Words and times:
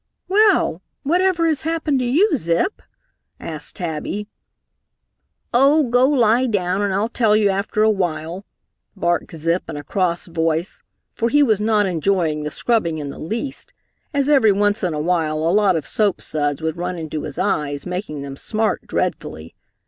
"Well, 0.27 0.81
whatever 1.03 1.45
has 1.45 1.61
happened 1.61 1.99
to 1.99 2.05
you, 2.05 2.35
Zip?" 2.35 2.81
asked 3.39 3.75
Tabby. 3.75 4.27
"Oh, 5.53 5.83
go 5.89 6.07
lie 6.09 6.47
down 6.47 6.81
and 6.81 6.91
I'll 6.91 7.07
tell 7.07 7.35
you 7.35 7.49
after 7.51 7.83
awhile," 7.83 8.43
barked 8.95 9.31
Zip 9.35 9.61
in 9.69 9.77
a 9.77 9.83
cross 9.83 10.25
voice, 10.25 10.81
for 11.13 11.29
he 11.29 11.43
was 11.43 11.61
not 11.61 11.85
enjoying 11.85 12.41
the 12.41 12.49
scrubbing 12.49 12.97
in 12.97 13.09
the 13.09 13.19
least, 13.19 13.73
as 14.11 14.27
every 14.27 14.51
once 14.51 14.83
in 14.83 14.95
a 14.95 14.99
while 14.99 15.37
a 15.37 15.53
lot 15.53 15.75
of 15.75 15.85
soapsuds 15.85 16.63
would 16.63 16.77
run 16.77 16.97
into 16.97 17.21
his 17.21 17.37
eyes, 17.37 17.85
making 17.85 18.23
them 18.23 18.35
smart 18.37 18.87
dreadfully. 18.87 19.53